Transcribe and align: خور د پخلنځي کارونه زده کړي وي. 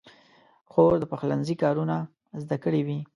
خور 0.71 0.93
د 0.99 1.03
پخلنځي 1.11 1.55
کارونه 1.63 1.95
زده 2.43 2.57
کړي 2.63 2.81
وي. 2.87 2.99